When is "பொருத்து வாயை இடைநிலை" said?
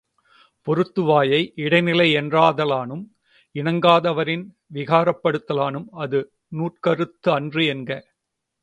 0.67-2.07